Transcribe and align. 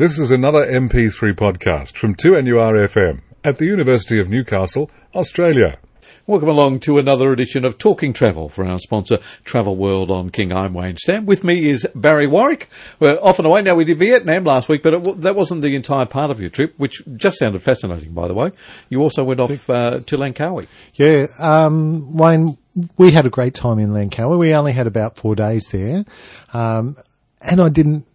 This 0.00 0.18
is 0.18 0.30
another 0.30 0.64
MP3 0.64 1.34
podcast 1.34 1.94
from 1.94 2.14
2NURFM 2.14 3.20
at 3.44 3.58
the 3.58 3.66
University 3.66 4.18
of 4.18 4.30
Newcastle, 4.30 4.90
Australia. 5.14 5.76
Welcome 6.26 6.48
along 6.48 6.80
to 6.80 6.96
another 6.96 7.30
edition 7.34 7.66
of 7.66 7.76
Talking 7.76 8.14
Travel 8.14 8.48
for 8.48 8.64
our 8.64 8.78
sponsor, 8.78 9.18
Travel 9.44 9.76
World 9.76 10.10
on 10.10 10.30
King. 10.30 10.54
I'm 10.54 10.72
Wayne 10.72 10.96
Stam. 10.96 11.26
With 11.26 11.44
me 11.44 11.68
is 11.68 11.86
Barry 11.94 12.26
Warwick. 12.26 12.70
We're 12.98 13.18
off 13.20 13.38
and 13.40 13.44
away 13.44 13.60
now. 13.60 13.74
We 13.74 13.84
did 13.84 13.98
Vietnam 13.98 14.44
last 14.44 14.70
week, 14.70 14.82
but 14.82 14.94
it, 14.94 15.20
that 15.20 15.36
wasn't 15.36 15.60
the 15.60 15.74
entire 15.74 16.06
part 16.06 16.30
of 16.30 16.40
your 16.40 16.48
trip, 16.48 16.72
which 16.78 17.02
just 17.16 17.38
sounded 17.38 17.62
fascinating, 17.62 18.14
by 18.14 18.26
the 18.26 18.32
way. 18.32 18.52
You 18.88 19.02
also 19.02 19.22
went 19.22 19.38
off 19.38 19.68
uh, 19.68 20.00
to 20.06 20.16
Langkawi. 20.16 20.66
Yeah, 20.94 21.26
um, 21.38 22.16
Wayne, 22.16 22.56
we 22.96 23.10
had 23.10 23.26
a 23.26 23.30
great 23.30 23.52
time 23.52 23.78
in 23.78 23.90
Langkawi. 23.90 24.38
We 24.38 24.54
only 24.54 24.72
had 24.72 24.86
about 24.86 25.18
four 25.18 25.34
days 25.34 25.68
there, 25.70 26.06
um, 26.54 26.96
and 27.42 27.60
I 27.60 27.68
didn't 27.68 28.06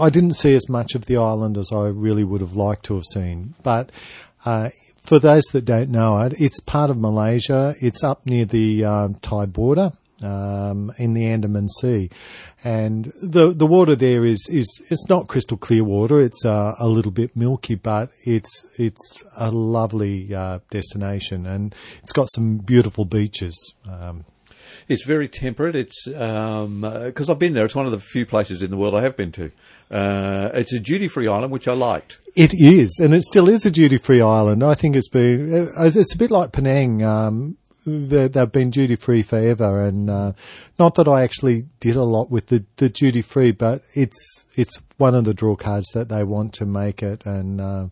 I 0.00 0.10
didn't 0.10 0.34
see 0.34 0.54
as 0.54 0.68
much 0.68 0.94
of 0.94 1.06
the 1.06 1.16
island 1.16 1.58
as 1.58 1.70
I 1.72 1.86
really 1.88 2.24
would 2.24 2.40
have 2.40 2.56
liked 2.56 2.84
to 2.86 2.94
have 2.94 3.04
seen. 3.12 3.54
But 3.62 3.90
uh, 4.44 4.70
for 5.02 5.18
those 5.18 5.44
that 5.52 5.64
don't 5.64 5.90
know 5.90 6.18
it, 6.22 6.34
it's 6.38 6.60
part 6.60 6.90
of 6.90 6.96
Malaysia. 6.98 7.74
It's 7.80 8.02
up 8.02 8.26
near 8.26 8.44
the 8.44 8.84
uh, 8.84 9.08
Thai 9.22 9.46
border. 9.46 9.92
Um, 10.22 10.92
in 10.98 11.14
the 11.14 11.24
Andaman 11.28 11.66
Sea, 11.70 12.10
and 12.62 13.10
the 13.22 13.54
the 13.54 13.66
water 13.66 13.96
there 13.96 14.22
is 14.22 14.50
is 14.52 14.78
it's 14.90 15.08
not 15.08 15.28
crystal 15.28 15.56
clear 15.56 15.82
water. 15.82 16.20
It's 16.20 16.44
uh, 16.44 16.74
a 16.78 16.86
little 16.86 17.10
bit 17.10 17.34
milky, 17.34 17.74
but 17.74 18.10
it's 18.26 18.66
it's 18.78 19.24
a 19.38 19.50
lovely 19.50 20.34
uh, 20.34 20.58
destination, 20.68 21.46
and 21.46 21.74
it's 22.02 22.12
got 22.12 22.28
some 22.34 22.58
beautiful 22.58 23.06
beaches. 23.06 23.72
Um, 23.88 24.26
it's 24.88 25.04
very 25.04 25.28
temperate. 25.28 25.76
It's 25.76 26.04
because 26.04 26.64
um, 26.64 26.84
uh, 26.84 27.10
I've 27.28 27.38
been 27.38 27.54
there. 27.54 27.64
It's 27.64 27.74
one 27.74 27.86
of 27.86 27.92
the 27.92 28.00
few 28.00 28.26
places 28.26 28.62
in 28.62 28.70
the 28.70 28.76
world 28.76 28.94
I 28.94 29.02
have 29.02 29.16
been 29.16 29.32
to. 29.32 29.50
Uh, 29.90 30.50
it's 30.54 30.72
a 30.72 30.78
duty 30.78 31.08
free 31.08 31.26
island, 31.26 31.52
which 31.52 31.66
I 31.66 31.72
liked. 31.72 32.18
It 32.36 32.54
is, 32.54 32.98
and 33.02 33.12
it 33.12 33.22
still 33.22 33.48
is 33.48 33.66
a 33.66 33.70
duty 33.70 33.98
free 33.98 34.20
island. 34.20 34.62
I 34.62 34.74
think 34.74 34.94
it's 34.94 35.08
been. 35.08 35.68
Uh, 35.76 35.84
it's 35.84 36.14
a 36.14 36.18
bit 36.18 36.30
like 36.30 36.52
Penang. 36.52 37.02
Um, 37.02 37.56
they've 37.86 38.52
been 38.52 38.70
duty 38.70 38.96
free 38.96 39.22
forever, 39.22 39.82
and 39.82 40.10
uh, 40.10 40.32
not 40.78 40.94
that 40.94 41.08
I 41.08 41.22
actually 41.22 41.66
did 41.80 41.96
a 41.96 42.04
lot 42.04 42.30
with 42.30 42.46
the, 42.46 42.64
the 42.76 42.88
duty 42.88 43.22
free, 43.22 43.50
but 43.50 43.82
it's 43.94 44.44
it's 44.54 44.78
one 44.96 45.14
of 45.14 45.24
the 45.24 45.34
draw 45.34 45.56
cards 45.56 45.90
that 45.94 46.08
they 46.08 46.22
want 46.22 46.52
to 46.54 46.66
make 46.66 47.02
it, 47.02 47.24
and 47.24 47.60
uh, 47.60 47.86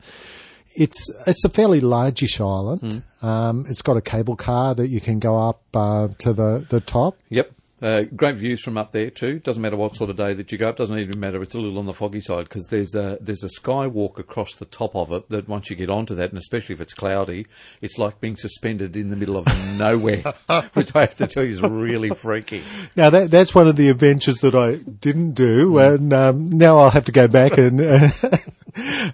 it's 0.75 1.11
it's 1.27 1.45
a 1.45 1.49
fairly 1.49 1.81
largish 1.81 2.41
island. 2.41 2.81
Mm. 2.81 3.25
Um, 3.25 3.67
it's 3.69 3.83
got 3.83 3.97
a 3.97 4.03
cable 4.03 4.37
car 4.37 4.75
that 4.75 4.89
you 4.89 5.01
can 5.01 5.19
go 5.19 5.37
up 5.37 5.63
uh, 5.75 6.09
to 6.19 6.33
the, 6.33 6.65
the 6.69 6.81
top. 6.81 7.19
Yep. 7.31 7.53
Uh, 7.81 8.03
great 8.17 8.35
views 8.35 8.61
from 8.61 8.77
up 8.77 8.91
there 8.91 9.09
too. 9.09 9.39
Doesn't 9.39 9.63
matter 9.63 9.77
what 9.77 9.95
sort 9.95 10.11
of 10.11 10.17
day 10.17 10.35
that 10.35 10.51
you 10.51 10.59
go 10.59 10.69
up. 10.69 10.77
Doesn't 10.77 10.99
even 10.99 11.21
matter. 11.21 11.41
It's 11.43 11.55
a 11.55 11.61
little 11.61 11.79
on 11.79 11.87
the 11.87 11.95
foggy 11.95 12.21
side 12.21 12.45
because 12.45 12.67
there's 12.67 12.93
a 12.97 13.19
there's 13.21 13.45
a 13.45 13.49
skywalk 13.49 14.19
across 14.19 14.57
the 14.57 14.65
top 14.65 14.97
of 14.97 15.13
it 15.13 15.29
that 15.29 15.49
once 15.49 15.71
you 15.71 15.77
get 15.77 15.89
onto 15.89 16.17
that, 16.17 16.31
and 16.31 16.39
especially 16.39 16.73
if 16.73 16.81
it's 16.81 16.93
cloudy, 16.93 17.47
it's 17.81 17.97
like 17.97 18.21
being 18.21 18.37
suspended 18.37 18.97
in 18.97 19.11
the 19.11 19.17
middle 19.17 19.37
of 19.37 19.47
nowhere, 19.79 20.25
which 20.73 20.95
I 20.97 21.03
have 21.03 21.15
to 21.17 21.29
tell 21.29 21.45
you 21.45 21.51
is 21.51 21.63
really 21.63 22.11
freaky. 22.11 22.65
Now 22.97 23.11
that 23.11 23.31
that's 23.31 23.55
one 23.55 23.69
of 23.69 23.77
the 23.77 23.91
adventures 23.91 24.39
that 24.39 24.57
I 24.57 24.77
didn't 24.77 25.33
do, 25.33 25.79
and 25.79 26.13
um, 26.13 26.49
now 26.49 26.79
I'll 26.79 26.91
have 26.91 27.05
to 27.05 27.13
go 27.13 27.29
back 27.29 27.59
and. 27.59 27.81
Uh, 28.79 29.11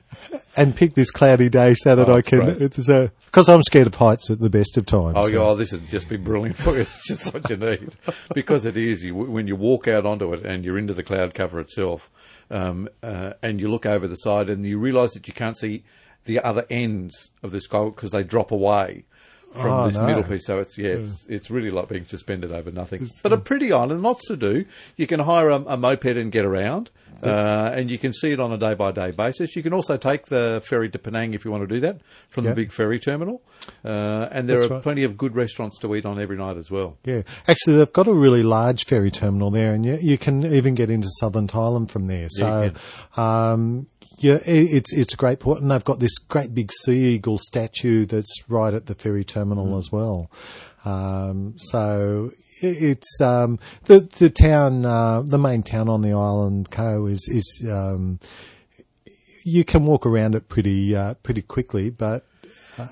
and 0.57 0.75
pick 0.75 0.95
this 0.95 1.11
cloudy 1.11 1.49
day 1.49 1.75
so 1.75 1.97
that 1.97 2.09
oh, 2.09 2.17
I 2.17 2.23
can. 2.23 2.57
Because 2.59 3.49
I'm 3.49 3.63
scared 3.63 3.87
of 3.87 3.95
heights 3.95 4.31
at 4.31 4.41
the 4.41 4.51
best 4.51 4.77
of 4.77 4.87
times. 4.87 5.15
Oh, 5.17 5.23
so. 5.25 5.29
yeah, 5.29 5.39
oh, 5.39 5.55
this 5.55 5.73
would 5.73 5.89
just 5.89 6.09
be 6.09 6.17
brilliant 6.17 6.57
for 6.57 6.77
you. 6.77 6.81
It's 6.85 7.09
just 7.09 7.33
what 7.33 7.49
you 7.51 7.57
need. 7.57 7.95
because 8.35 8.65
it 8.65 8.77
is. 8.77 9.05
You, 9.05 9.15
when 9.15 9.47
you 9.47 9.57
walk 9.57 9.89
out 9.89 10.07
onto 10.07 10.33
it 10.33 10.45
and 10.45 10.65
you're 10.65 10.79
into 10.79 10.95
the 10.95 11.03
cloud 11.03 11.35
cover 11.35 11.61
itself, 11.61 12.11
um, 12.51 12.89
uh, 13.03 13.33
and 13.43 13.61
you 13.61 13.69
look 13.69 13.87
over 13.87 14.07
the 14.07 14.17
side 14.17 14.49
and 14.49 14.65
you 14.65 14.79
realise 14.79 15.13
that 15.15 15.27
you 15.27 15.35
can't 15.35 15.59
see 15.59 15.85
the 16.25 16.41
other 16.41 16.67
ends 16.71 17.31
of 17.43 17.51
the 17.51 17.61
sky 17.61 17.85
because 17.87 18.11
they 18.11 18.23
drop 18.25 18.51
away 18.51 19.05
from 19.55 19.71
oh, 19.71 19.87
this 19.87 19.97
no. 19.97 20.07
middle 20.07 20.23
piece. 20.23 20.47
So 20.47 20.59
it's 20.59 20.77
yeah, 20.77 20.91
it's, 20.91 21.27
it's, 21.29 21.51
really 21.51 21.71
like 21.71 21.89
being 21.89 22.05
suspended 22.05 22.53
over 22.53 22.71
nothing. 22.71 23.09
But 23.23 23.33
a 23.33 23.39
pretty 23.39 23.73
island, 23.73 24.03
lots 24.03 24.27
to 24.29 24.37
do. 24.37 24.65
You 24.97 25.07
can 25.07 25.21
hire 25.21 25.49
a, 25.49 25.57
a 25.67 25.77
moped 25.77 26.05
and 26.05 26.33
get 26.33 26.45
around. 26.45 26.91
Uh, 27.27 27.73
and 27.75 27.91
you 27.91 27.99
can 27.99 28.13
see 28.13 28.33
it 28.33 28.41
on 28.41 28.53
a 28.53 28.59
day 28.59 28.75
by 28.75 28.93
day 28.93 29.11
basis. 29.11 29.57
You 29.57 29.63
can 29.63 29.73
also 29.73 29.97
take 29.97 30.27
the 30.27 30.63
ferry 30.65 30.89
to 30.91 30.99
Penang 30.99 31.35
if 31.35 31.45
you 31.45 31.51
want 31.51 31.69
to 31.69 31.75
do 31.75 31.81
that 31.81 32.01
from 32.29 32.45
the 32.45 32.55
big 32.55 32.73
ferry 32.73 32.99
terminal. 32.99 33.43
Uh, 33.85 34.29
and 34.31 34.49
there 34.49 34.57
That's 34.57 34.71
are 34.71 34.75
right. 34.75 34.83
plenty 34.83 35.05
of 35.05 35.17
good 35.17 35.35
restaurants 35.35 35.79
to 35.81 35.95
eat 35.95 36.05
on 36.05 36.21
every 36.21 36.37
night 36.37 36.57
as 36.57 36.71
well. 36.71 36.99
Yeah, 37.05 37.23
actually, 37.49 37.77
they've 37.77 37.93
got 37.93 38.09
a 38.09 38.15
really 38.15 38.43
large 38.43 38.85
ferry 38.85 39.11
terminal 39.11 39.51
there, 39.51 39.73
and 39.73 39.85
you, 39.85 39.99
you 40.01 40.19
can 40.19 40.45
even 40.45 40.75
get 40.75 40.91
into 40.91 41.09
southern 41.19 41.47
Thailand 41.47 41.91
from 41.91 42.07
there. 42.07 42.29
So, 42.31 42.73
yeah, 43.17 43.51
um, 43.53 43.87
yeah, 44.19 44.39
it's 44.45 44.93
it's 44.93 45.15
a 45.15 45.17
great 45.17 45.41
port, 45.41 45.61
and 45.61 45.71
they've 45.71 45.85
got 45.85 46.01
this 46.01 46.19
great 46.19 46.55
big 46.55 46.71
sea 46.73 47.15
eagle 47.15 47.39
statue 47.39 48.07
that's 48.07 48.43
right 48.49 48.75
at 48.75 48.87
the 48.87 48.95
ferry 48.95 49.25
terminal 49.25 49.67
mm. 49.67 49.79
as 49.79 49.91
well. 49.91 50.31
Um, 50.85 51.55
so 51.57 52.31
it's 52.63 53.21
um, 53.21 53.59
the 53.85 54.01
the 54.01 54.31
town, 54.31 54.85
uh, 54.85 55.23
the 55.23 55.39
main 55.39 55.63
town 55.63 55.89
on 55.89 56.03
the 56.03 56.13
island, 56.13 56.71
Kuah 56.71 57.11
is 57.11 57.29
is 57.31 57.65
um, 57.71 58.21
you 59.45 59.65
can 59.65 59.87
walk 59.87 60.07
around 60.07 60.35
it 60.35 60.49
pretty 60.49 60.95
uh, 60.95 61.15
pretty 61.15 61.43
quickly, 61.43 61.91
but 61.91 62.27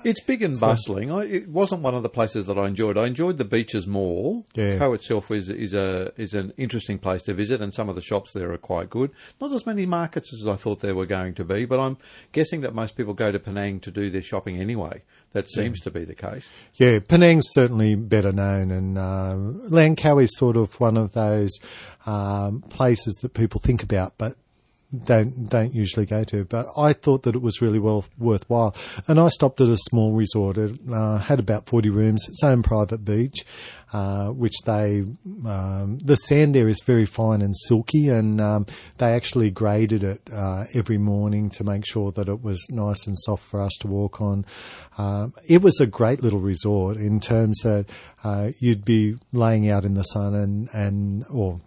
it's 0.03 0.21
big 0.23 0.41
and 0.41 0.59
bustling. 0.59 1.11
I, 1.11 1.25
it 1.25 1.49
wasn't 1.49 1.81
one 1.81 1.95
of 1.95 2.03
the 2.03 2.09
places 2.09 2.47
that 2.47 2.57
I 2.57 2.67
enjoyed. 2.67 2.97
I 2.97 3.07
enjoyed 3.07 3.37
the 3.37 3.45
beaches 3.45 3.87
more. 3.87 4.43
Yeah. 4.55 4.77
Kuah 4.77 4.95
itself 4.95 5.31
is 5.31 5.49
is 5.49 5.73
a 5.73 6.11
is 6.17 6.33
an 6.33 6.53
interesting 6.57 6.99
place 6.99 7.21
to 7.23 7.33
visit, 7.33 7.61
and 7.61 7.73
some 7.73 7.89
of 7.89 7.95
the 7.95 8.01
shops 8.01 8.33
there 8.33 8.51
are 8.51 8.57
quite 8.57 8.89
good. 8.89 9.11
Not 9.39 9.51
as 9.51 9.65
many 9.65 9.85
markets 9.85 10.33
as 10.33 10.47
I 10.47 10.55
thought 10.55 10.79
there 10.79 10.95
were 10.95 11.05
going 11.05 11.33
to 11.35 11.43
be, 11.43 11.65
but 11.65 11.79
I'm 11.79 11.97
guessing 12.31 12.61
that 12.61 12.73
most 12.73 12.95
people 12.95 13.13
go 13.13 13.31
to 13.31 13.39
Penang 13.39 13.79
to 13.81 13.91
do 13.91 14.09
their 14.09 14.21
shopping 14.21 14.59
anyway. 14.59 15.03
That 15.33 15.49
seems 15.49 15.79
yeah. 15.79 15.83
to 15.85 15.91
be 15.91 16.05
the 16.05 16.15
case. 16.15 16.51
Yeah, 16.75 16.99
Penang's 16.99 17.47
certainly 17.49 17.95
better 17.95 18.31
known, 18.31 18.69
and 18.69 18.97
uh, 18.97 19.35
Langkawi 19.69 20.25
is 20.25 20.37
sort 20.37 20.57
of 20.57 20.79
one 20.79 20.95
of 20.95 21.13
those 21.13 21.51
um, 22.05 22.61
places 22.61 23.17
that 23.23 23.33
people 23.33 23.59
think 23.59 23.81
about, 23.81 24.13
but 24.17 24.35
don't 25.05 25.49
don't 25.49 25.73
usually 25.73 26.05
go 26.05 26.23
to. 26.25 26.45
But 26.45 26.67
I 26.77 26.93
thought 26.93 27.23
that 27.23 27.35
it 27.35 27.41
was 27.41 27.61
really 27.61 27.79
well 27.79 28.05
worthwhile, 28.17 28.75
and 29.07 29.19
I 29.19 29.29
stopped 29.29 29.61
at 29.61 29.69
a 29.69 29.77
small 29.77 30.13
resort. 30.13 30.57
It 30.57 30.79
uh, 30.91 31.17
had 31.17 31.39
about 31.39 31.67
forty 31.67 31.89
rooms, 31.89 32.27
its 32.27 32.43
own 32.43 32.63
private 32.63 33.03
beach, 33.03 33.45
uh, 33.91 34.27
which 34.27 34.55
they 34.65 35.03
um, 35.45 35.97
the 36.03 36.15
sand 36.15 36.55
there 36.55 36.67
is 36.67 36.81
very 36.85 37.05
fine 37.05 37.41
and 37.41 37.55
silky, 37.55 38.09
and 38.09 38.39
um, 38.39 38.65
they 38.97 39.13
actually 39.13 39.51
graded 39.51 40.03
it 40.03 40.21
uh, 40.31 40.65
every 40.73 40.97
morning 40.97 41.49
to 41.51 41.63
make 41.63 41.85
sure 41.85 42.11
that 42.11 42.29
it 42.29 42.41
was 42.41 42.65
nice 42.69 43.07
and 43.07 43.17
soft 43.19 43.43
for 43.43 43.61
us 43.61 43.73
to 43.79 43.87
walk 43.87 44.21
on. 44.21 44.45
Um, 44.97 45.33
it 45.47 45.61
was 45.61 45.79
a 45.79 45.87
great 45.87 46.21
little 46.21 46.39
resort 46.39 46.97
in 46.97 47.19
terms 47.19 47.59
that 47.59 47.85
uh, 48.23 48.51
you'd 48.59 48.85
be 48.85 49.15
laying 49.31 49.69
out 49.69 49.85
in 49.85 49.95
the 49.95 50.03
sun 50.03 50.35
and 50.35 50.69
and 50.73 51.25
or 51.29 51.61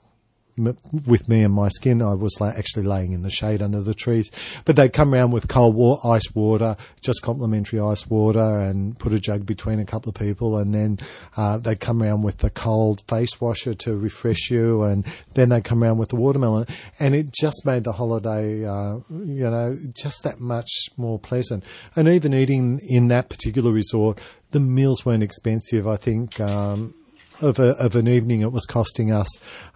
with 0.57 1.29
me 1.29 1.43
and 1.43 1.53
my 1.53 1.69
skin, 1.69 2.01
I 2.01 2.15
was 2.15 2.41
like 2.41 2.57
actually 2.57 2.85
laying 2.85 3.13
in 3.13 3.23
the 3.23 3.31
shade 3.31 3.63
under 3.63 3.81
the 3.81 3.95
trees. 3.95 4.31
But 4.65 4.77
they'd 4.77 4.93
come 4.93 5.15
around 5.15 5.33
with 5.33 5.49
cold 5.49 5.75
water, 5.75 6.07
ice 6.07 6.35
water, 6.35 6.77
just 7.01 7.23
complimentary 7.23 7.81
ice 7.81 8.07
water, 8.07 8.59
and 8.59 8.99
put 8.99 9.13
a 9.13 9.21
jug 9.21 9.47
between 9.47 9.81
a 9.81 9.85
couple 9.85 10.09
of 10.09 10.15
people, 10.15 10.59
and 10.59 10.75
then 10.75 10.99
uh, 11.37 11.59
they'd 11.59 11.81
come 11.81 12.03
around 12.03 12.23
with 12.23 12.39
the 12.39 12.51
cold 12.51 13.03
face 13.09 13.41
washer 13.41 13.75
to 13.75 13.97
refresh 13.97 14.51
you, 14.51 14.83
and 14.83 15.05
then 15.35 15.51
they'd 15.51 15.65
come 15.65 15.83
around 15.83 15.99
with 15.99 16.09
the 16.09 16.17
watermelon, 16.17 16.67
and 16.99 17.15
it 17.15 17.33
just 17.33 17.65
made 17.65 17.85
the 17.85 17.93
holiday, 17.93 18.65
uh, 18.65 18.99
you 19.11 19.51
know, 19.51 19.77
just 19.95 20.23
that 20.25 20.41
much 20.41 20.71
more 20.97 21.19
pleasant. 21.19 21.65
And 21.95 22.09
even 22.09 22.35
eating 22.35 22.81
in 22.89 23.09
that 23.09 23.29
particular 23.29 23.73
resort, 23.73 24.19
the 24.51 24.61
meals 24.61 25.05
weren't 25.05 25.23
expensive. 25.23 25.87
I 25.87 25.97
think. 25.97 26.41
Um, 26.41 26.95
of, 27.41 27.59
a, 27.59 27.71
of 27.79 27.95
an 27.97 28.09
evening, 28.09 28.41
it 28.41 28.53
was 28.53 28.65
costing 28.67 29.13
us 29.13 29.29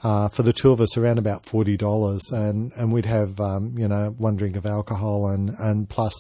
uh, 0.02 0.28
for 0.28 0.42
the 0.42 0.52
two 0.52 0.70
of 0.70 0.80
us 0.80 0.96
around 0.96 1.18
about 1.18 1.44
forty 1.44 1.76
dollars, 1.76 2.22
and 2.32 2.72
and 2.76 2.92
we'd 2.92 3.06
have 3.06 3.40
um, 3.40 3.74
you 3.76 3.88
know 3.88 4.14
one 4.18 4.36
drink 4.36 4.56
of 4.56 4.66
alcohol 4.66 5.28
and 5.28 5.50
and 5.58 5.88
plus 5.88 6.14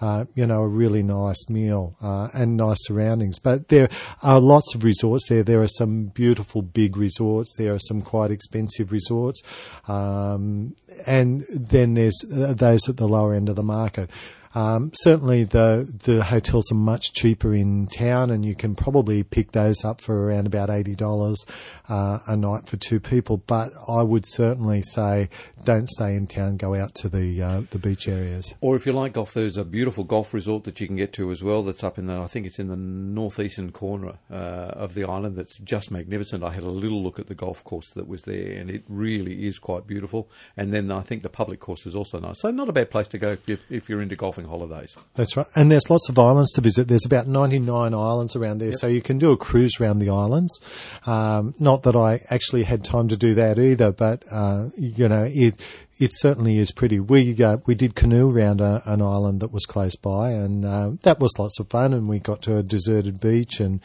uh, 0.00 0.24
you 0.34 0.46
know 0.46 0.62
a 0.62 0.68
really 0.68 1.02
nice 1.02 1.48
meal 1.48 1.96
uh, 2.02 2.28
and 2.34 2.56
nice 2.56 2.78
surroundings. 2.80 3.38
But 3.38 3.68
there 3.68 3.88
are 4.22 4.40
lots 4.40 4.74
of 4.74 4.84
resorts 4.84 5.28
there. 5.28 5.42
There 5.42 5.62
are 5.62 5.68
some 5.68 6.06
beautiful 6.06 6.62
big 6.62 6.96
resorts. 6.96 7.54
There 7.56 7.74
are 7.74 7.78
some 7.78 8.02
quite 8.02 8.30
expensive 8.30 8.92
resorts, 8.92 9.42
um, 9.88 10.74
and 11.06 11.44
then 11.50 11.94
there's 11.94 12.18
uh, 12.32 12.54
those 12.54 12.88
at 12.88 12.96
the 12.96 13.08
lower 13.08 13.34
end 13.34 13.48
of 13.48 13.56
the 13.56 13.62
market. 13.62 14.10
Um, 14.54 14.90
certainly, 14.94 15.44
the 15.44 15.90
the 16.04 16.22
hotels 16.22 16.70
are 16.70 16.76
much 16.76 17.12
cheaper 17.12 17.54
in 17.54 17.86
town, 17.86 18.30
and 18.30 18.44
you 18.44 18.54
can 18.54 18.74
probably 18.74 19.22
pick 19.22 19.52
those 19.52 19.84
up 19.84 20.00
for 20.00 20.26
around 20.26 20.46
about 20.46 20.70
eighty 20.70 20.94
dollars 20.94 21.44
uh, 21.88 22.18
a 22.26 22.36
night 22.36 22.66
for 22.66 22.76
two 22.76 23.00
people. 23.00 23.38
But 23.38 23.72
I 23.88 24.02
would 24.02 24.26
certainly 24.26 24.82
say 24.82 25.28
don't 25.64 25.88
stay 25.88 26.14
in 26.14 26.26
town. 26.26 26.56
Go 26.56 26.74
out 26.74 26.94
to 26.96 27.08
the 27.08 27.42
uh, 27.42 27.62
the 27.70 27.78
beach 27.78 28.08
areas. 28.08 28.54
Or 28.60 28.76
if 28.76 28.86
you 28.86 28.92
like 28.92 29.14
golf, 29.14 29.32
there's 29.34 29.56
a 29.56 29.64
beautiful 29.64 30.04
golf 30.04 30.34
resort 30.34 30.64
that 30.64 30.80
you 30.80 30.86
can 30.86 30.96
get 30.96 31.12
to 31.14 31.30
as 31.30 31.42
well. 31.42 31.62
That's 31.62 31.84
up 31.84 31.98
in 31.98 32.06
the 32.06 32.20
I 32.20 32.26
think 32.26 32.46
it's 32.46 32.58
in 32.58 32.68
the 32.68 32.76
northeastern 32.76 33.72
corner 33.72 34.14
uh, 34.30 34.34
of 34.34 34.94
the 34.94 35.04
island. 35.04 35.36
That's 35.36 35.58
just 35.58 35.90
magnificent. 35.90 36.44
I 36.44 36.52
had 36.52 36.62
a 36.62 36.70
little 36.70 37.02
look 37.02 37.18
at 37.18 37.26
the 37.28 37.34
golf 37.34 37.64
course 37.64 37.90
that 37.92 38.06
was 38.06 38.22
there, 38.22 38.52
and 38.52 38.70
it 38.70 38.84
really 38.88 39.46
is 39.46 39.58
quite 39.58 39.86
beautiful. 39.86 40.30
And 40.56 40.72
then 40.72 40.90
I 40.90 41.00
think 41.00 41.22
the 41.22 41.28
public 41.28 41.60
course 41.60 41.86
is 41.86 41.94
also 41.94 42.18
nice. 42.20 42.40
So 42.40 42.50
not 42.50 42.68
a 42.68 42.72
bad 42.72 42.90
place 42.90 43.08
to 43.08 43.18
go 43.18 43.36
if, 43.46 43.70
if 43.70 43.88
you're 43.88 44.02
into 44.02 44.16
golfing 44.16 44.41
holidays. 44.44 44.96
That's 45.14 45.36
right. 45.36 45.46
And 45.54 45.70
there's 45.70 45.90
lots 45.90 46.08
of 46.08 46.18
islands 46.18 46.52
to 46.52 46.60
visit. 46.60 46.88
There's 46.88 47.06
about 47.06 47.26
99 47.26 47.94
islands 47.94 48.36
around 48.36 48.58
there, 48.58 48.68
yep. 48.68 48.78
so 48.78 48.86
you 48.86 49.02
can 49.02 49.18
do 49.18 49.32
a 49.32 49.36
cruise 49.36 49.80
around 49.80 49.98
the 49.98 50.10
islands. 50.10 50.60
Um, 51.06 51.54
not 51.58 51.82
that 51.84 51.96
I 51.96 52.24
actually 52.30 52.64
had 52.64 52.84
time 52.84 53.08
to 53.08 53.16
do 53.16 53.34
that 53.34 53.58
either, 53.58 53.92
but 53.92 54.24
uh, 54.30 54.68
you 54.76 55.08
know 55.08 55.28
it 55.30 55.60
it 55.98 56.10
certainly 56.12 56.58
is 56.58 56.72
pretty. 56.72 56.98
We 57.00 57.40
uh, 57.42 57.58
we 57.66 57.74
did 57.74 57.94
canoe 57.94 58.30
around 58.30 58.60
a, 58.60 58.82
an 58.86 59.02
island 59.02 59.40
that 59.40 59.52
was 59.52 59.64
close 59.64 59.96
by, 59.96 60.30
and 60.30 60.64
uh, 60.64 60.92
that 61.02 61.20
was 61.20 61.38
lots 61.38 61.60
of 61.60 61.68
fun. 61.68 61.92
And 61.92 62.08
we 62.08 62.18
got 62.18 62.42
to 62.42 62.56
a 62.56 62.62
deserted 62.62 63.20
beach 63.20 63.60
and 63.60 63.80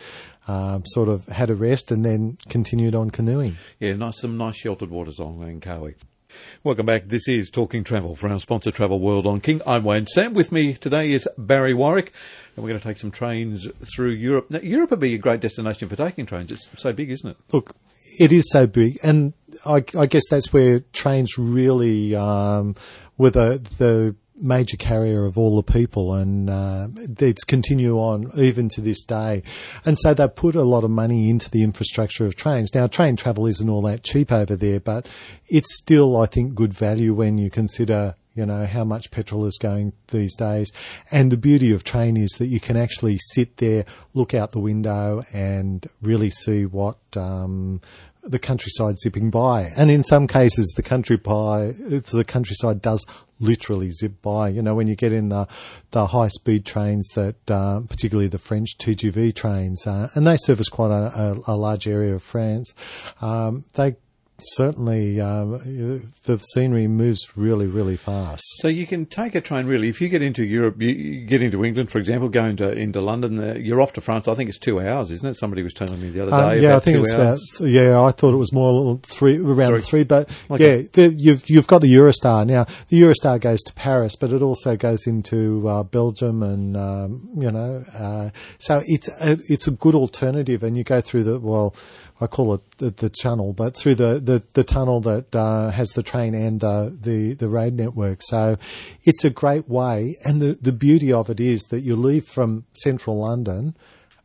uh, 0.48 0.80
sort 0.86 1.10
of 1.10 1.26
had 1.28 1.50
a 1.50 1.56
rest, 1.56 1.92
and 1.92 2.04
then 2.04 2.38
continued 2.50 2.96
on 2.96 3.12
canoeing. 3.12 3.58
Yeah, 3.80 3.94
nice 3.94 4.22
some 4.22 4.38
nice 4.38 4.56
sheltered 4.58 4.90
waters 4.90 5.20
on 5.20 5.38
Langkawi. 5.38 5.96
Welcome 6.64 6.86
back. 6.86 7.08
This 7.08 7.28
is 7.28 7.50
Talking 7.50 7.84
Travel 7.84 8.16
for 8.16 8.28
our 8.30 8.40
sponsor 8.40 8.72
Travel 8.72 9.00
World 9.00 9.26
on 9.26 9.40
King. 9.40 9.62
I'm 9.66 9.84
Wayne 9.84 10.08
Sam. 10.08 10.34
With 10.34 10.52
me 10.52 10.74
today 10.74 11.12
is 11.12 11.28
Barry 11.38 11.74
Warwick, 11.74 12.12
and 12.56 12.64
we're 12.64 12.70
going 12.70 12.80
to 12.80 12.88
take 12.88 12.98
some 12.98 13.12
trains 13.12 13.68
through 13.96 14.12
Europe. 14.12 14.50
Now, 14.50 14.60
Europe 14.60 14.92
would 14.92 15.00
be 15.00 15.14
a 15.14 15.18
great 15.18 15.40
destination 15.40 15.88
for 15.88 15.96
taking 15.96 16.26
trains. 16.26 16.52
It's 16.52 16.68
so 16.76 16.92
big, 16.94 17.12
isn't 17.12 17.30
it? 17.30 17.38
Look, 17.52 17.76
it 18.20 18.32
is 18.32 18.52
so 18.52 18.68
big, 18.68 18.98
and 19.04 19.34
I, 19.66 19.84
I 19.98 20.06
guess 20.06 20.24
that's 20.30 20.52
where 20.52 20.82
trains 20.92 21.38
really 21.38 22.16
um, 22.16 22.76
were 23.18 23.30
the 23.30 23.66
the 23.78 24.16
major 24.40 24.78
carrier 24.78 25.26
of 25.26 25.38
all 25.38 25.56
the 25.56 25.72
people, 25.72 26.14
and 26.14 26.50
uh, 26.50 26.88
it's 27.20 27.44
continue 27.44 27.98
on 27.98 28.32
even 28.36 28.70
to 28.70 28.82
this 28.82 29.04
day. 29.04 29.44
And 29.86 29.98
so 29.98 30.14
they 30.14 30.28
put 30.28 30.56
a 30.56 30.64
lot 30.64 30.84
of 30.84 30.92
money 30.92 31.30
into 31.30 31.50
the 31.50 31.64
infrastructure 31.64 32.26
of 32.26 32.36
trains. 32.36 32.74
Now, 32.74 32.88
train 32.88 33.16
travel 33.16 33.48
isn't 33.48 33.70
all 33.70 33.82
that 33.82 34.04
cheap 34.04 34.32
over 34.32 34.56
there, 34.56 34.80
but 34.80 35.08
it's 35.48 35.76
still, 35.76 36.18
I 36.18 36.26
think, 36.26 36.56
good 36.56 36.74
value 36.74 37.14
when 37.14 37.38
you 37.38 37.50
consider 37.50 38.16
you 38.38 38.46
know, 38.46 38.68
how 38.68 38.84
much 38.84 39.10
petrol 39.10 39.46
is 39.46 39.58
going 39.58 39.94
these 40.10 40.36
days. 40.36 40.72
And 41.10 41.32
the 41.32 41.38
beauty 41.38 41.74
of 41.74 41.84
train 41.84 42.16
is 42.16 42.30
that 42.38 42.46
you 42.46 42.60
can 42.60 42.78
actually 42.78 43.18
sit 43.18 43.58
there, 43.58 43.84
look 44.14 44.36
out 44.36 44.52
the 44.52 44.60
window 44.60 45.24
and 45.34 45.86
really 46.04 46.30
see 46.30 46.68
what, 46.68 47.00
um, 47.16 47.82
the 48.22 48.38
countryside 48.38 48.98
zipping 48.98 49.32
by. 49.32 49.74
And 49.76 49.90
in 49.90 50.04
some 50.04 50.28
cases, 50.28 50.74
the 50.76 50.84
country 50.84 51.18
by, 51.18 51.72
the 51.72 52.26
countryside 52.28 52.82
does 52.82 53.06
literally 53.40 53.92
zip 53.92 54.22
by. 54.22 54.50
You 54.50 54.62
know, 54.62 54.76
when 54.76 54.88
you 54.88 54.96
get 54.96 55.12
in 55.12 55.30
the, 55.30 55.48
the 55.92 56.08
high 56.08 56.28
speed 56.28 56.66
trains 56.66 57.08
that, 57.16 57.50
uh, 57.50 57.82
particularly 57.88 58.28
the 58.28 58.38
French 58.38 58.78
TGV 58.78 59.36
trains, 59.36 59.86
uh, 59.86 60.10
and 60.14 60.26
they 60.26 60.38
service 60.38 60.70
quite 60.70 60.92
a, 60.92 61.38
a, 61.48 61.54
a 61.54 61.56
large 61.56 61.88
area 61.88 62.16
of 62.16 62.24
France, 62.24 62.74
um, 63.22 63.66
they 63.74 63.96
certainly 64.40 65.20
um, 65.20 65.52
the 66.26 66.38
scenery 66.54 66.88
moves 66.88 67.36
really, 67.36 67.68
really 67.68 67.98
fast. 67.98 68.44
So 68.58 68.68
you 68.68 68.86
can 68.86 69.06
take 69.06 69.36
a 69.36 69.42
train 69.42 69.66
really. 69.66 69.90
If 69.90 70.02
you 70.02 70.10
get 70.10 70.22
into 70.22 70.44
Europe, 70.44 70.82
you 70.82 71.26
get 71.26 71.42
into 71.42 71.64
England, 71.64 71.92
for 71.92 71.98
example, 71.98 72.30
going 72.30 72.58
to 72.58 72.72
into 72.72 73.02
London, 73.02 73.40
uh, 73.40 73.56
you're 73.56 73.82
off 73.82 73.94
to 73.94 74.02
France. 74.02 74.28
I 74.28 74.36
think 74.36 74.50
it's 74.50 74.60
two 74.60 74.80
hours, 74.80 75.12
isn't 75.12 75.28
it? 75.28 75.36
Somebody 75.36 75.64
was 75.64 75.74
telling 75.74 76.02
me 76.02 76.10
the 76.10 76.22
other 76.22 76.34
um, 76.34 76.50
day. 76.50 76.58
Um, 76.58 76.64
yeah, 76.64 76.76
I 76.76 76.80
think 76.80 76.98
it's 76.98 77.14
hours. 77.14 77.60
about. 77.60 77.70
Yeah, 77.70 78.02
I 78.02 78.12
thought 78.12 78.34
it 78.34 78.38
was 78.38 78.54
more 78.54 79.00
three 79.04 79.38
around 79.38 79.70
Sorry. 79.70 79.82
three, 79.82 80.04
but 80.04 80.30
okay. 80.52 80.82
yeah, 80.82 80.88
the, 80.94 81.16
you've 81.18 81.50
you've 81.50 81.68
got 81.68 81.82
the 81.82 81.94
Eurostar 81.94 82.46
now. 82.46 82.66
The 82.90 83.02
Eurostar 83.02 83.40
goes 83.40 83.62
to 83.64 83.74
Paris, 83.74 84.16
but 84.16 84.32
it 84.32 84.42
also 84.42 84.76
goes 84.76 85.08
into 85.08 85.68
uh, 85.68 85.84
Belgium, 85.84 86.44
and 86.44 86.78
um, 86.78 87.30
you 87.36 87.52
know, 87.52 87.84
uh, 87.94 88.30
so 88.60 88.82
it's 88.86 89.10
a, 89.22 89.38
it's 89.50 89.68
a 89.68 89.72
good 89.72 89.96
alternative. 89.96 90.64
And 90.64 90.78
you 90.78 90.84
go 90.84 91.02
through 91.02 91.24
the 91.24 91.40
well 91.40 91.76
I 92.20 92.28
call 92.28 92.56
it 92.56 92.78
the, 92.78 92.90
the 92.90 93.10
channel, 93.10 93.54
but 93.54 93.76
through 93.76 93.96
the, 93.96 94.20
the, 94.20 94.44
the 94.54 94.64
tunnel 94.64 95.02
that 95.02 95.36
uh, 95.36 95.70
has 95.70 95.90
the 95.90 96.04
train 96.04 96.34
and 96.34 96.60
the, 96.60 96.98
the, 97.00 97.34
the 97.34 97.48
road 97.48 97.74
network. 97.74 98.20
So 98.22 98.58
it's 99.04 99.24
a 99.24 99.30
great 99.30 99.70
way. 99.70 100.16
And 100.26 100.42
the, 100.42 100.58
the 100.60 100.72
beauty 100.72 101.14
of 101.14 101.30
it 101.30 101.40
is 101.40 101.62
that 101.70 101.82
you 101.82 101.96
leave 101.96 102.26
from 102.26 102.66
central 102.74 103.20
London 103.20 103.76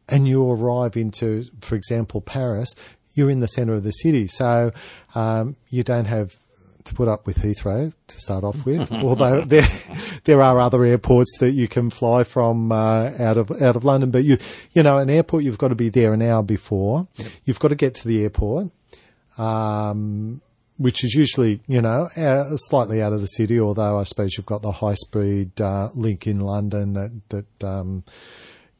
and 0.08 0.26
you 0.26 0.48
arrive 0.50 0.96
into, 0.96 1.46
for 1.60 1.74
example, 1.74 2.20
Paris, 2.20 2.74
you're 3.14 3.30
in 3.30 3.40
the 3.40 3.46
centre 3.46 3.74
of 3.74 3.84
the 3.84 3.92
city. 3.92 4.26
So 4.26 4.72
um, 5.14 5.56
you 5.70 5.82
don't 5.82 6.06
have 6.06 6.36
to 6.84 6.94
put 6.94 7.08
up 7.08 7.26
with 7.26 7.38
Heathrow 7.38 7.92
to 8.06 8.20
start 8.20 8.44
off 8.44 8.64
with, 8.64 8.90
although 8.92 9.42
there 9.42 9.68
there 10.24 10.42
are 10.42 10.60
other 10.60 10.84
airports 10.84 11.38
that 11.38 11.50
you 11.50 11.68
can 11.68 11.90
fly 11.90 12.24
from 12.24 12.72
uh, 12.72 13.10
out 13.18 13.38
of 13.38 13.50
out 13.62 13.76
of 13.76 13.84
London. 13.84 14.10
But 14.10 14.24
you 14.24 14.38
you 14.72 14.82
know 14.82 14.98
an 14.98 15.10
airport 15.10 15.44
you've 15.44 15.58
got 15.58 15.68
to 15.68 15.74
be 15.74 15.88
there 15.88 16.12
an 16.12 16.22
hour 16.22 16.42
before. 16.42 17.08
Yep. 17.16 17.32
You've 17.44 17.60
got 17.60 17.68
to 17.68 17.76
get 17.76 17.94
to 17.96 18.08
the 18.08 18.22
airport. 18.22 18.68
Um, 19.38 20.42
which 20.78 21.04
is 21.04 21.14
usually, 21.14 21.60
you 21.68 21.80
know, 21.80 22.08
uh, 22.16 22.56
slightly 22.56 23.00
out 23.00 23.12
of 23.12 23.20
the 23.20 23.26
city, 23.26 23.60
although 23.60 23.98
I 23.98 24.04
suppose 24.04 24.36
you've 24.36 24.46
got 24.46 24.62
the 24.62 24.72
high 24.72 24.94
speed 24.94 25.60
uh, 25.60 25.90
link 25.94 26.26
in 26.26 26.40
London 26.40 26.94
that, 26.94 27.20
that 27.28 27.66
um, 27.66 28.04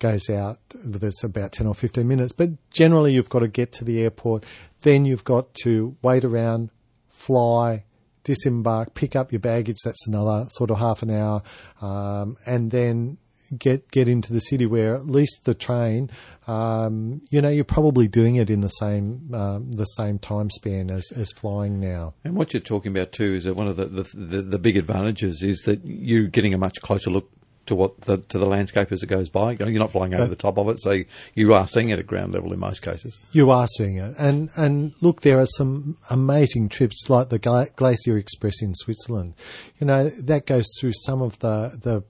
goes 0.02 0.28
out. 0.28 0.58
There's 0.74 1.22
about 1.22 1.52
10 1.52 1.66
or 1.66 1.74
15 1.74 2.06
minutes, 2.06 2.32
but 2.32 2.50
generally 2.70 3.14
you've 3.14 3.28
got 3.28 3.38
to 3.38 3.48
get 3.48 3.72
to 3.74 3.84
the 3.84 4.02
airport. 4.02 4.44
Then 4.82 5.04
you've 5.04 5.24
got 5.24 5.54
to 5.62 5.96
wait 6.02 6.24
around, 6.24 6.70
fly, 7.08 7.84
disembark, 8.24 8.94
pick 8.94 9.16
up 9.16 9.32
your 9.32 9.40
baggage. 9.40 9.78
That's 9.84 10.06
another 10.06 10.46
sort 10.48 10.70
of 10.70 10.78
half 10.78 11.02
an 11.02 11.10
hour, 11.10 11.42
um, 11.80 12.36
and 12.46 12.70
then 12.70 13.18
get 13.58 13.90
get 13.90 14.08
into 14.08 14.32
the 14.32 14.40
city 14.40 14.66
where 14.66 14.94
at 14.94 15.06
least 15.06 15.44
the 15.44 15.54
train, 15.54 16.10
um, 16.46 17.20
you 17.30 17.40
know, 17.40 17.48
you're 17.48 17.64
probably 17.64 18.08
doing 18.08 18.36
it 18.36 18.50
in 18.50 18.60
the 18.60 18.68
same 18.68 19.32
um, 19.34 19.72
the 19.72 19.84
same 19.84 20.18
time 20.18 20.50
span 20.50 20.90
as, 20.90 21.12
as 21.14 21.30
flying 21.32 21.80
now. 21.80 22.14
And 22.24 22.34
what 22.34 22.52
you're 22.52 22.60
talking 22.60 22.92
about 22.92 23.12
too 23.12 23.34
is 23.34 23.44
that 23.44 23.54
one 23.54 23.68
of 23.68 23.76
the, 23.76 23.86
the 23.86 24.02
the, 24.14 24.42
the 24.42 24.58
big 24.58 24.76
advantages 24.76 25.42
is 25.42 25.60
that 25.62 25.84
you're 25.84 26.28
getting 26.28 26.54
a 26.54 26.58
much 26.58 26.80
closer 26.80 27.10
look 27.10 27.30
to 27.66 27.74
what 27.74 28.00
the, 28.02 28.18
to 28.18 28.38
the 28.38 28.46
landscape 28.46 28.90
as 28.92 29.02
it 29.02 29.06
goes 29.06 29.28
by. 29.28 29.52
You're 29.52 29.70
not 29.78 29.92
flying 29.92 30.14
over 30.14 30.24
but, 30.24 30.30
the 30.30 30.36
top 30.36 30.58
of 30.58 30.68
it, 30.68 30.80
so 30.80 31.02
you 31.34 31.54
are 31.54 31.66
seeing 31.66 31.90
it 31.90 31.98
at 31.98 32.06
ground 32.06 32.32
level 32.32 32.52
in 32.52 32.58
most 32.58 32.82
cases. 32.82 33.30
You 33.32 33.50
are 33.50 33.66
seeing 33.66 33.96
it, 33.96 34.14
and 34.18 34.50
and 34.56 34.94
look, 35.00 35.22
there 35.22 35.38
are 35.38 35.46
some 35.46 35.96
amazing 36.10 36.68
trips 36.68 37.08
like 37.08 37.28
the 37.28 37.38
Glacier 37.76 38.16
Express 38.16 38.62
in 38.62 38.74
Switzerland. 38.74 39.34
You 39.78 39.86
know 39.86 40.08
that 40.08 40.46
goes 40.46 40.66
through 40.80 40.92
some 40.94 41.22
of 41.22 41.38
the 41.38 41.78
the 41.82 42.04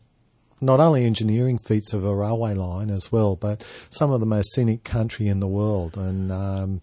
not 0.63 0.81
only 0.81 1.05
engineering 1.05 1.59
feats 1.59 1.93
of 1.93 2.05
a 2.05 2.15
railway 2.15 2.55
line 2.55 2.89
as 2.89 3.11
well, 3.11 3.35
but 3.35 3.65
some 3.91 4.13
of 4.13 4.21
the 4.21 4.27
most 4.27 4.53
scenic 4.53 4.85
country 4.85 5.27
in 5.27 5.41
the 5.41 5.49
world, 5.49 5.97
and 5.97 6.31
um, 6.31 6.81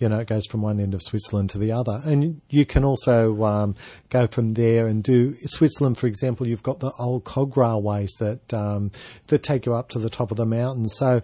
you 0.00 0.08
know, 0.08 0.18
it 0.18 0.26
goes 0.26 0.46
from 0.46 0.62
one 0.62 0.80
end 0.80 0.94
of 0.94 1.02
Switzerland 1.02 1.50
to 1.50 1.58
the 1.58 1.72
other. 1.72 2.00
And 2.04 2.40
you 2.48 2.64
can 2.64 2.84
also 2.84 3.44
um, 3.44 3.76
go 4.08 4.26
from 4.26 4.54
there 4.54 4.86
and 4.86 5.04
do 5.04 5.36
Switzerland, 5.44 5.98
for 5.98 6.06
example. 6.06 6.48
You've 6.48 6.62
got 6.62 6.80
the 6.80 6.90
old 6.98 7.24
cog 7.24 7.56
railways 7.56 8.10
that 8.18 8.52
um, 8.52 8.90
that 9.28 9.42
take 9.42 9.66
you 9.66 9.74
up 9.74 9.90
to 9.90 9.98
the 9.98 10.08
top 10.08 10.30
of 10.30 10.38
the 10.38 10.46
mountains. 10.46 10.94
So 10.96 11.20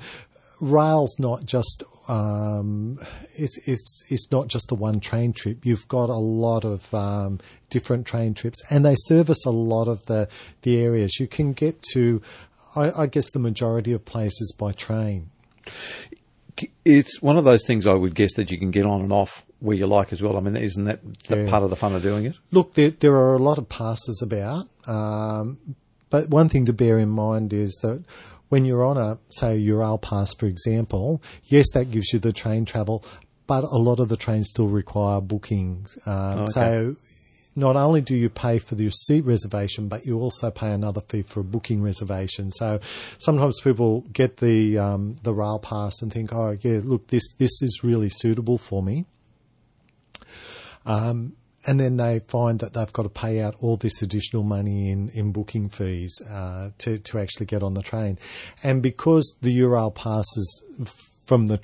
rail's 0.60 1.18
not 1.18 1.46
just 1.46 1.84
um, 2.06 2.98
it's 3.34 3.58
it's 3.66 4.04
it's 4.10 4.30
not 4.30 4.48
just 4.48 4.68
the 4.68 4.74
one 4.74 5.00
train 5.00 5.32
trip. 5.32 5.64
You've 5.64 5.88
got 5.88 6.10
a 6.10 6.16
lot 6.16 6.66
of 6.66 6.92
um, 6.94 7.40
different 7.70 8.06
train 8.06 8.34
trips, 8.34 8.62
and 8.70 8.84
they 8.84 8.94
service 8.94 9.46
a 9.46 9.50
lot 9.50 9.88
of 9.88 10.04
the 10.04 10.28
the 10.62 10.76
areas. 10.76 11.18
You 11.18 11.26
can 11.26 11.54
get 11.54 11.82
to, 11.94 12.20
I, 12.76 12.92
I 12.92 13.06
guess, 13.06 13.30
the 13.30 13.38
majority 13.38 13.92
of 13.94 14.04
places 14.04 14.54
by 14.56 14.72
train 14.72 15.30
it's 16.84 17.20
one 17.20 17.36
of 17.36 17.44
those 17.44 17.64
things 17.66 17.86
I 17.86 17.94
would 17.94 18.14
guess 18.14 18.34
that 18.34 18.50
you 18.50 18.58
can 18.58 18.70
get 18.70 18.86
on 18.86 19.00
and 19.00 19.12
off 19.12 19.44
where 19.60 19.76
you 19.76 19.86
like 19.86 20.12
as 20.12 20.22
well. 20.22 20.36
I 20.36 20.40
mean, 20.40 20.56
isn't 20.56 20.84
that 20.84 21.00
yeah. 21.28 21.48
part 21.48 21.62
of 21.62 21.70
the 21.70 21.76
fun 21.76 21.94
of 21.94 22.02
doing 22.02 22.24
it? 22.24 22.36
Look, 22.50 22.74
there, 22.74 22.90
there 22.90 23.14
are 23.14 23.34
a 23.34 23.38
lot 23.38 23.58
of 23.58 23.68
passes 23.68 24.22
about, 24.22 24.66
um, 24.86 25.76
but 26.10 26.28
one 26.28 26.48
thing 26.48 26.66
to 26.66 26.72
bear 26.72 26.98
in 26.98 27.08
mind 27.08 27.52
is 27.52 27.78
that 27.82 28.04
when 28.48 28.64
you're 28.64 28.84
on 28.84 28.96
a, 28.96 29.18
say, 29.30 29.58
Eurail 29.58 30.00
Pass, 30.00 30.34
for 30.34 30.46
example, 30.46 31.22
yes, 31.44 31.66
that 31.74 31.90
gives 31.90 32.12
you 32.12 32.18
the 32.18 32.32
train 32.32 32.64
travel, 32.64 33.04
but 33.46 33.64
a 33.64 33.78
lot 33.78 33.98
of 34.00 34.08
the 34.08 34.16
trains 34.16 34.48
still 34.50 34.68
require 34.68 35.20
bookings. 35.20 35.98
Um, 36.06 36.40
okay. 36.40 36.52
So 36.52 36.96
not 37.56 37.74
only 37.74 38.02
do 38.02 38.14
you 38.14 38.28
pay 38.28 38.58
for 38.58 38.74
your 38.74 38.90
seat 38.90 39.24
reservation, 39.24 39.88
but 39.88 40.04
you 40.04 40.20
also 40.20 40.50
pay 40.50 40.70
another 40.70 41.00
fee 41.00 41.22
for 41.22 41.40
a 41.40 41.44
booking 41.44 41.82
reservation. 41.82 42.50
So 42.50 42.80
sometimes 43.18 43.60
people 43.60 44.02
get 44.12 44.36
the 44.36 44.78
um, 44.78 45.16
the 45.22 45.32
rail 45.34 45.58
pass 45.58 46.02
and 46.02 46.12
think, 46.12 46.32
oh 46.32 46.56
yeah, 46.60 46.80
look, 46.84 47.08
this 47.08 47.32
this 47.38 47.62
is 47.62 47.80
really 47.82 48.10
suitable 48.10 48.58
for 48.58 48.82
me. 48.82 49.06
Um, 50.84 51.32
and 51.66 51.80
then 51.80 51.96
they 51.96 52.20
find 52.28 52.60
that 52.60 52.74
they've 52.74 52.92
got 52.92 53.02
to 53.02 53.08
pay 53.08 53.40
out 53.40 53.56
all 53.60 53.76
this 53.76 54.00
additional 54.00 54.44
money 54.44 54.88
in, 54.88 55.08
in 55.10 55.32
booking 55.32 55.68
fees 55.68 56.20
uh, 56.30 56.70
to, 56.78 56.98
to 56.98 57.18
actually 57.18 57.46
get 57.46 57.62
on 57.62 57.74
the 57.74 57.82
train. 57.82 58.18
And 58.62 58.82
because 58.82 59.36
the 59.40 59.58
Eurail 59.58 59.92
passes 59.92 60.62
from 61.24 61.48
the 61.48 61.58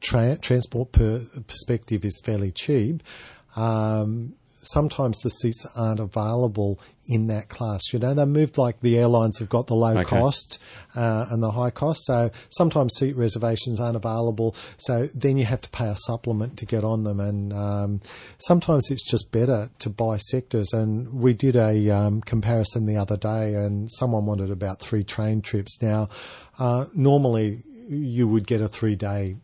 tra- 0.00 0.36
transport 0.36 0.92
per 0.92 1.20
perspective 1.46 2.04
is 2.04 2.20
fairly 2.22 2.52
cheap, 2.52 3.02
um, 3.56 4.34
sometimes 4.66 5.18
the 5.20 5.30
seats 5.30 5.66
aren't 5.76 6.00
available 6.00 6.80
in 7.08 7.28
that 7.28 7.48
class. 7.48 7.92
You 7.92 7.98
know, 7.98 8.14
they 8.14 8.24
moved 8.24 8.58
like 8.58 8.80
the 8.80 8.98
airlines 8.98 9.38
have 9.38 9.48
got 9.48 9.66
the 9.68 9.74
low 9.74 9.96
Okay. 9.96 10.04
cost 10.04 10.58
uh, 10.94 11.26
and 11.30 11.42
the 11.42 11.52
high 11.52 11.70
cost. 11.70 12.04
So 12.04 12.30
sometimes 12.48 12.96
seat 12.96 13.16
reservations 13.16 13.78
aren't 13.78 13.96
available. 13.96 14.56
So 14.76 15.08
then 15.14 15.36
you 15.36 15.44
have 15.44 15.60
to 15.62 15.70
pay 15.70 15.88
a 15.88 15.96
supplement 15.96 16.56
to 16.58 16.66
get 16.66 16.84
on 16.84 17.04
them. 17.04 17.20
And 17.20 17.52
um, 17.52 18.00
sometimes 18.38 18.90
it's 18.90 19.08
just 19.08 19.30
better 19.30 19.70
to 19.78 19.90
buy 19.90 20.16
sectors. 20.16 20.72
And 20.72 21.12
we 21.12 21.32
did 21.32 21.56
a 21.56 21.90
um, 21.90 22.20
comparison 22.22 22.86
the 22.86 22.96
other 22.96 23.16
day, 23.16 23.54
and 23.54 23.90
someone 23.92 24.26
wanted 24.26 24.50
about 24.50 24.80
three 24.80 25.04
train 25.04 25.42
trips. 25.42 25.80
Now, 25.80 26.08
uh, 26.58 26.86
normally 26.94 27.62
you 27.88 28.26
would 28.26 28.46
get 28.46 28.60
a 28.60 28.68
three 28.68 28.96
day 28.96 29.36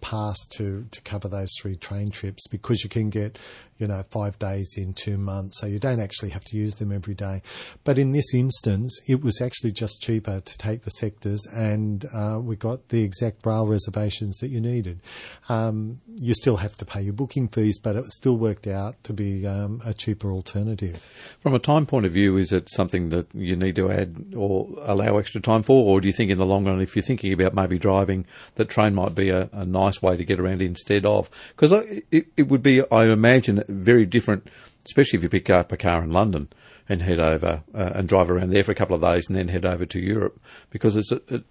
pass 0.00 0.36
to, 0.56 0.84
to 0.90 1.00
cover 1.02 1.28
those 1.28 1.54
three 1.60 1.76
train 1.76 2.10
trips 2.10 2.48
because 2.48 2.82
you 2.82 2.90
can 2.90 3.08
get, 3.08 3.38
you 3.82 3.88
know, 3.88 4.04
five 4.10 4.38
days 4.38 4.74
in 4.76 4.94
two 4.94 5.18
months. 5.18 5.58
So 5.58 5.66
you 5.66 5.80
don't 5.80 5.98
actually 5.98 6.30
have 6.30 6.44
to 6.44 6.56
use 6.56 6.76
them 6.76 6.92
every 6.92 7.14
day. 7.14 7.42
But 7.82 7.98
in 7.98 8.12
this 8.12 8.32
instance, 8.32 9.00
it 9.08 9.24
was 9.24 9.40
actually 9.40 9.72
just 9.72 10.00
cheaper 10.00 10.40
to 10.40 10.58
take 10.58 10.82
the 10.82 10.90
sectors 10.92 11.44
and 11.52 12.04
uh, 12.14 12.38
we 12.40 12.54
got 12.54 12.90
the 12.90 13.02
exact 13.02 13.44
rail 13.44 13.66
reservations 13.66 14.38
that 14.38 14.50
you 14.50 14.60
needed. 14.60 15.00
Um, 15.48 16.00
you 16.20 16.32
still 16.34 16.58
have 16.58 16.76
to 16.76 16.84
pay 16.84 17.02
your 17.02 17.12
booking 17.12 17.48
fees, 17.48 17.80
but 17.80 17.96
it 17.96 18.08
still 18.12 18.36
worked 18.36 18.68
out 18.68 19.02
to 19.02 19.12
be 19.12 19.48
um, 19.48 19.82
a 19.84 19.92
cheaper 19.92 20.30
alternative. 20.30 21.04
From 21.40 21.52
a 21.52 21.58
time 21.58 21.84
point 21.84 22.06
of 22.06 22.12
view, 22.12 22.36
is 22.36 22.52
it 22.52 22.68
something 22.70 23.08
that 23.08 23.34
you 23.34 23.56
need 23.56 23.74
to 23.74 23.90
add 23.90 24.34
or 24.36 24.68
allow 24.82 25.18
extra 25.18 25.40
time 25.40 25.64
for, 25.64 25.84
or 25.84 26.00
do 26.00 26.06
you 26.06 26.14
think 26.14 26.30
in 26.30 26.38
the 26.38 26.46
long 26.46 26.66
run, 26.66 26.80
if 26.80 26.94
you're 26.94 27.02
thinking 27.02 27.32
about 27.32 27.56
maybe 27.56 27.80
driving, 27.80 28.26
that 28.54 28.68
train 28.68 28.94
might 28.94 29.16
be 29.16 29.30
a, 29.30 29.50
a 29.52 29.64
nice 29.64 30.00
way 30.00 30.16
to 30.16 30.24
get 30.24 30.38
around 30.38 30.62
instead 30.62 31.04
of? 31.04 31.28
Because 31.48 31.72
it, 32.12 32.28
it 32.36 32.46
would 32.46 32.62
be, 32.62 32.88
I 32.92 33.06
imagine, 33.06 33.64
very 33.74 34.06
different, 34.06 34.48
especially 34.86 35.18
if 35.18 35.22
you 35.22 35.28
pick 35.28 35.50
up 35.50 35.72
a 35.72 35.76
car 35.76 36.02
in 36.02 36.10
London 36.10 36.48
and 36.88 37.02
head 37.02 37.20
over 37.20 37.62
uh, 37.74 37.92
and 37.94 38.08
drive 38.08 38.30
around 38.30 38.50
there 38.50 38.64
for 38.64 38.72
a 38.72 38.74
couple 38.74 38.96
of 38.96 39.02
days 39.02 39.28
and 39.28 39.36
then 39.36 39.48
head 39.48 39.64
over 39.64 39.86
to 39.86 40.00
Europe, 40.00 40.40
because 40.70 40.96
it's 40.96 41.12
a, 41.12 41.20
a 41.30 41.42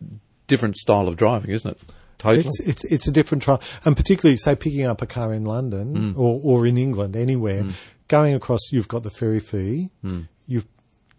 different 0.48 0.78
style 0.78 1.08
of 1.08 1.16
driving, 1.16 1.52
isn't 1.52 1.72
it? 1.72 1.94
Totally. 2.18 2.46
It's, 2.46 2.60
it's 2.60 2.84
it's 2.86 3.08
a 3.08 3.12
different 3.12 3.42
trial, 3.42 3.62
and 3.84 3.98
particularly 3.98 4.38
say 4.38 4.56
picking 4.56 4.86
up 4.86 5.02
a 5.02 5.08
car 5.08 5.34
in 5.34 5.44
London 5.44 6.14
or, 6.16 6.40
or 6.44 6.68
in 6.68 6.78
England 6.78 7.16
anywhere, 7.16 7.66
going 8.10 8.36
across, 8.36 8.72
you've 8.72 8.88
got 8.88 9.02
the 9.02 9.10
ferry 9.10 9.40
fee. 9.40 9.90
You 10.46 10.64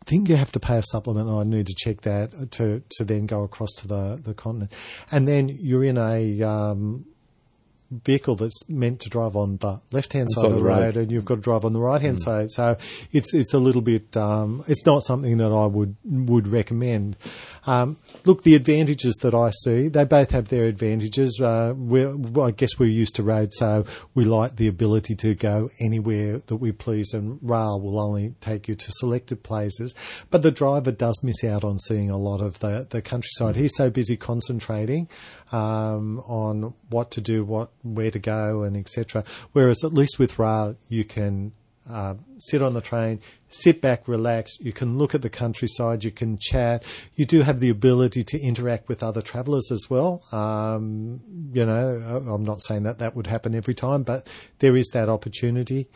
think 0.05 0.29
you 0.29 0.37
have 0.37 0.53
to 0.53 0.61
pay 0.61 0.79
a 0.79 0.83
supplement. 0.83 1.29
Oh, 1.29 1.41
I 1.41 1.45
need 1.45 1.67
to 1.67 1.75
check 1.77 2.03
that 2.03 2.53
to 2.53 2.83
to 2.99 3.05
then 3.05 3.27
go 3.27 3.43
across 3.43 3.73
to 3.79 3.89
the 3.89 4.21
the 4.23 4.35
continent, 4.35 4.73
and 5.11 5.27
then 5.27 5.49
you're 5.49 5.83
in 5.83 5.99
a 5.99 6.43
um, 6.43 7.07
vehicle 8.05 8.37
that's 8.37 8.69
meant 8.69 9.01
to 9.01 9.09
drive 9.09 9.37
on 9.37 9.59
the 9.59 9.81
left 9.91 10.13
hand 10.13 10.29
side 10.31 10.47
of 10.47 10.55
the 10.55 10.63
road, 10.63 10.97
and 10.97 11.11
you've 11.11 11.25
got 11.25 11.37
to 11.37 11.41
drive 11.41 11.65
on 11.65 11.73
the 11.73 11.81
right 11.81 12.01
hand 12.01 12.21
side. 12.21 12.51
So 12.51 12.77
it's 13.13 13.35
it's 13.35 13.55
a 13.55 13.59
little 13.59 13.83
bit 13.83 14.17
um, 14.17 14.65
it's 14.67 14.87
not 14.87 15.03
something 15.03 15.39
that 15.39 15.53
I 15.53 15.67
would 15.67 15.97
would 16.05 16.49
recommend. 16.49 17.17
Um, 17.67 17.99
look, 18.25 18.43
the 18.43 18.55
advantages 18.55 19.15
that 19.23 19.35
I 19.35 19.51
see, 19.51 19.89
they 19.89 20.05
both 20.05 20.31
have 20.31 20.49
their 20.49 20.65
advantages. 20.65 21.41
Uh, 21.41 21.75
we're, 21.77 22.17
well, 22.17 22.49
I 22.49 22.51
guess 22.51 22.79
we're 22.79 22.87
used 22.87 23.15
to 23.17 23.23
road, 23.23 23.53
so 23.53 23.85
we 24.15 24.25
like 24.25 24.57
the 24.57 24.67
ability 24.67 25.15
to 25.17 25.35
go 25.35 25.71
anywhere 25.81 26.39
that 26.39 26.57
we 26.57 26.73
please, 26.73 27.13
and 27.13 27.39
rail 27.43 27.81
will 27.81 28.01
only 28.01 28.35
take 28.41 28.67
you 28.69 28.75
to 28.75 28.93
selected 28.93 29.43
places. 29.43 29.95
But 30.31 30.43
the 30.43 30.51
driver 30.51 30.91
does 30.91 31.23
miss 31.23 31.45
out 31.45 31.63
on 31.63 31.79
seeing 31.79 32.11
a 32.11 32.17
lot 32.17 32.41
of 32.41 32.59
the, 32.59 32.87
the 32.89 33.03
countryside. 33.03 33.57
He's 33.57 33.77
so 33.77 33.91
busy 33.91 34.17
concentrating 34.17 35.09
um, 35.53 36.21
on 36.21 36.75
what 36.89 37.11
to 37.13 37.21
do, 37.21 37.45
what 37.45 37.71
where 37.83 38.11
to 38.11 38.19
go, 38.19 38.63
and 38.63 38.77
etc. 38.77 39.25
Whereas 39.53 39.85
at 39.85 39.93
least 39.93 40.19
with 40.19 40.39
rail, 40.39 40.77
you 40.89 41.05
can 41.05 41.53
uh, 41.89 42.15
sit 42.39 42.63
on 42.63 42.75
the 42.75 42.81
train, 42.81 43.21
sit 43.49 43.81
back, 43.81 44.07
relax. 44.07 44.57
You 44.61 44.73
can 44.73 44.99
look 44.99 45.15
at 45.15 45.23
the 45.23 45.31
countryside. 45.31 46.05
You 46.05 46.11
can 46.11 46.39
chat. 46.39 46.85
You 47.15 47.27
do 47.27 47.43
have 47.43 47.61
the 47.61 47.71
ability 47.71 48.23
to 48.23 48.41
interact 48.41 48.89
with 48.89 49.03
other 49.03 49.21
travellers 49.21 49.71
as 49.73 49.91
well. 49.91 50.23
Um, 50.33 51.21
you 51.53 51.67
know, 51.67 52.25
I'm 52.29 52.45
not 52.45 52.63
saying 52.63 52.85
that 52.85 52.99
that 52.99 53.17
would 53.17 53.27
happen 53.27 53.55
every 53.55 53.75
time, 53.75 54.05
but 54.05 54.31
there 54.61 54.77
is 54.77 54.89
that 54.95 55.09
opportunity. 55.09 55.89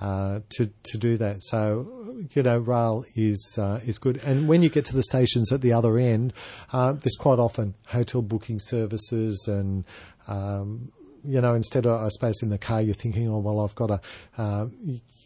Uh, 0.00 0.40
to 0.48 0.70
to 0.82 0.96
do 0.96 1.18
that, 1.18 1.42
so 1.42 2.14
you 2.30 2.42
know, 2.42 2.58
rail 2.58 3.04
is 3.16 3.58
uh, 3.60 3.80
is 3.84 3.98
good. 3.98 4.16
And 4.24 4.48
when 4.48 4.62
you 4.62 4.70
get 4.70 4.86
to 4.86 4.94
the 4.94 5.02
stations 5.02 5.52
at 5.52 5.60
the 5.60 5.74
other 5.74 5.98
end, 5.98 6.32
uh, 6.72 6.92
there's 6.92 7.16
quite 7.16 7.38
often 7.38 7.74
hotel 7.86 8.22
booking 8.22 8.60
services 8.60 9.46
and 9.46 9.84
um, 10.26 10.90
you 11.24 11.40
know, 11.40 11.54
instead 11.54 11.86
of, 11.86 12.00
I 12.00 12.08
suppose, 12.08 12.42
in 12.42 12.50
the 12.50 12.58
car, 12.58 12.80
you're 12.80 12.94
thinking, 12.94 13.28
oh, 13.28 13.38
well, 13.38 13.60
I've 13.60 13.74
got 13.74 13.88
to 13.88 14.00
uh, 14.38 14.66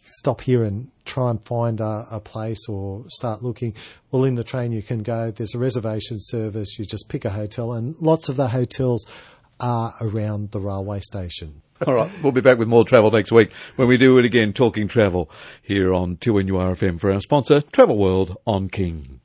stop 0.03 0.41
here 0.41 0.63
and 0.63 0.91
try 1.05 1.29
and 1.29 1.43
find 1.43 1.79
a, 1.79 2.07
a, 2.11 2.19
place 2.19 2.67
or 2.67 3.05
start 3.07 3.43
looking. 3.43 3.73
Well, 4.11 4.25
in 4.25 4.35
the 4.35 4.43
train, 4.43 4.71
you 4.71 4.81
can 4.81 5.03
go, 5.03 5.31
there's 5.31 5.55
a 5.55 5.59
reservation 5.59 6.17
service, 6.19 6.77
you 6.77 6.85
just 6.85 7.07
pick 7.09 7.25
a 7.25 7.29
hotel, 7.29 7.73
and 7.73 7.95
lots 7.99 8.29
of 8.29 8.35
the 8.35 8.49
hotels 8.49 9.05
are 9.59 9.93
around 10.01 10.51
the 10.51 10.59
railway 10.59 10.99
station. 10.99 11.61
All 11.85 11.93
right, 11.93 12.09
we'll 12.23 12.31
be 12.31 12.39
back 12.39 12.57
with 12.57 12.69
more 12.69 12.85
travel 12.85 13.11
next 13.11 13.33
week 13.33 13.51
when 13.75 13.89
we 13.89 13.97
do 13.97 14.17
it 14.17 14.23
again, 14.23 14.53
talking 14.53 14.87
travel 14.87 15.29
here 15.61 15.93
on 15.93 16.15
2NURFM 16.15 17.01
for 17.01 17.11
our 17.11 17.19
sponsor, 17.19 17.59
Travel 17.59 17.97
World 17.97 18.37
on 18.47 18.69
King. 18.69 19.19